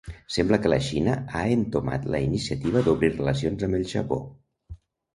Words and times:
Sembla 0.35 0.57
que 0.63 0.71
la 0.71 0.79
Xina 0.85 1.13
ha 1.19 1.43
entomat 1.57 2.09
la 2.15 2.23
iniciativa 2.31 2.85
d'obrir 2.91 3.15
relacions 3.21 3.71
amb 3.71 3.83
el 3.83 3.89
Japó. 3.97 4.23